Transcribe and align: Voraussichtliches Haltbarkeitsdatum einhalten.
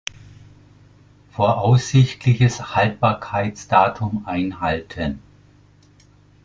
Voraussichtliches 1.29 2.75
Haltbarkeitsdatum 2.75 4.25
einhalten. 4.25 5.21